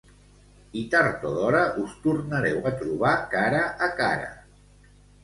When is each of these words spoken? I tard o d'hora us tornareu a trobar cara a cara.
I 0.79 0.85
tard 0.93 1.25
o 1.31 1.33
d'hora 1.35 1.59
us 1.81 1.93
tornareu 2.05 2.65
a 2.71 2.71
trobar 2.79 3.13
cara 3.35 3.61
a 3.89 3.91
cara. 4.01 4.33